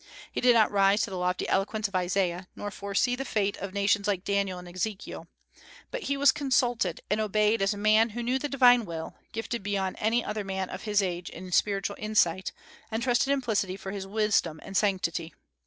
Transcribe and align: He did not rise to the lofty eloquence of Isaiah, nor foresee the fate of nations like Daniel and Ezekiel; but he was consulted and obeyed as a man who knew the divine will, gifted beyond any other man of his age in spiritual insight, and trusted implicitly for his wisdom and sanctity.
He 0.31 0.41
did 0.41 0.55
not 0.55 0.71
rise 0.71 1.01
to 1.01 1.11
the 1.11 1.15
lofty 1.15 1.47
eloquence 1.47 1.87
of 1.87 1.93
Isaiah, 1.95 2.47
nor 2.55 2.71
foresee 2.71 3.15
the 3.15 3.23
fate 3.23 3.55
of 3.57 3.71
nations 3.71 4.07
like 4.07 4.23
Daniel 4.23 4.57
and 4.57 4.67
Ezekiel; 4.67 5.27
but 5.91 6.01
he 6.01 6.17
was 6.17 6.31
consulted 6.31 7.01
and 7.11 7.21
obeyed 7.21 7.61
as 7.61 7.75
a 7.75 7.77
man 7.77 8.09
who 8.09 8.23
knew 8.23 8.39
the 8.39 8.49
divine 8.49 8.85
will, 8.85 9.13
gifted 9.31 9.61
beyond 9.61 9.97
any 9.99 10.25
other 10.25 10.43
man 10.43 10.71
of 10.71 10.85
his 10.85 11.03
age 11.03 11.29
in 11.29 11.51
spiritual 11.51 11.97
insight, 11.99 12.51
and 12.89 13.03
trusted 13.03 13.31
implicitly 13.31 13.77
for 13.77 13.91
his 13.91 14.07
wisdom 14.07 14.59
and 14.63 14.75
sanctity. 14.75 15.35